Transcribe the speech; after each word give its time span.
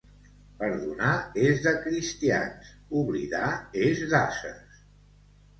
Perdonar 0.61 1.11
és 1.49 1.61
de 1.65 1.73
cristians, 1.83 2.71
oblidar 3.03 3.53
és 3.89 4.03
d'ases. 4.15 4.85